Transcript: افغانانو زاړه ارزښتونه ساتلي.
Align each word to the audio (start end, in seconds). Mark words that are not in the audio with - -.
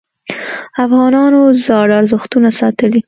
افغانانو 0.85 1.41
زاړه 1.65 1.93
ارزښتونه 2.01 2.49
ساتلي. 2.59 2.99